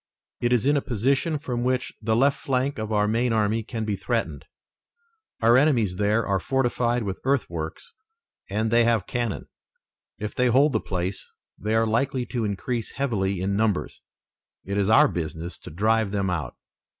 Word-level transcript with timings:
"It 0.39 0.51
is 0.51 0.65
in 0.65 0.75
a 0.75 0.81
position 0.81 1.37
from 1.37 1.63
which 1.63 1.93
the 2.01 2.15
left 2.15 2.39
flank 2.39 2.79
of 2.79 2.91
our 2.91 3.07
main 3.07 3.31
army 3.31 3.61
can 3.61 3.85
be 3.85 3.95
threatened. 3.95 4.45
Our 5.43 5.57
enemies 5.59 5.97
there 5.97 6.25
are 6.25 6.39
fortified 6.39 7.03
with 7.03 7.19
earthworks 7.23 7.93
and 8.49 8.71
they 8.71 8.83
have 8.83 9.05
cannon. 9.05 9.47
If 10.17 10.33
they 10.33 10.47
hold 10.47 10.73
the 10.73 10.79
place 10.79 11.31
they 11.55 11.75
are 11.75 11.85
likely 11.85 12.25
to 12.25 12.45
increase 12.45 12.93
heavily 12.93 13.41
in 13.41 13.55
numbers. 13.55 14.01
It 14.65 14.75
is 14.79 14.89
our 14.89 15.07
business 15.07 15.59
to 15.59 15.69
drive 15.69 16.09
them 16.09 16.31
out." 16.31 16.55